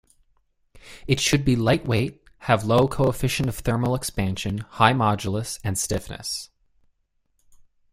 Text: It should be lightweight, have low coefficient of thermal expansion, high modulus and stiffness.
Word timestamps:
It 1.05 1.19
should 1.19 1.45
be 1.45 1.55
lightweight, 1.55 2.23
have 2.39 2.63
low 2.65 2.87
coefficient 2.87 3.47
of 3.47 3.59
thermal 3.59 3.93
expansion, 3.93 4.65
high 4.71 4.93
modulus 4.93 5.59
and 5.63 5.77
stiffness. 5.77 6.49